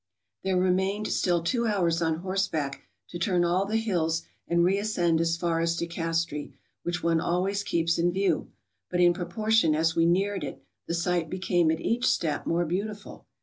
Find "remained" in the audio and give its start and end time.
0.57-1.09